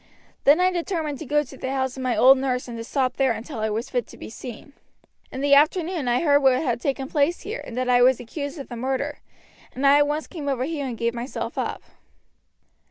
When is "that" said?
7.77-7.87